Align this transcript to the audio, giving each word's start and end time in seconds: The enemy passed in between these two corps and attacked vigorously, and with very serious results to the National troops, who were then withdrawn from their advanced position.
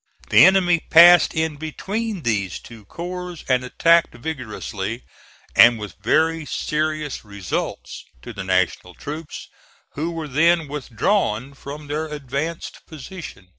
The 0.31 0.43
enemy 0.45 0.79
passed 0.89 1.35
in 1.35 1.57
between 1.57 2.23
these 2.23 2.57
two 2.57 2.85
corps 2.85 3.37
and 3.47 3.63
attacked 3.63 4.15
vigorously, 4.15 5.03
and 5.55 5.77
with 5.77 5.97
very 6.01 6.43
serious 6.43 7.23
results 7.23 8.03
to 8.23 8.33
the 8.33 8.43
National 8.43 8.95
troops, 8.95 9.47
who 9.91 10.09
were 10.09 10.27
then 10.27 10.67
withdrawn 10.67 11.53
from 11.53 11.85
their 11.85 12.07
advanced 12.07 12.79
position. 12.87 13.49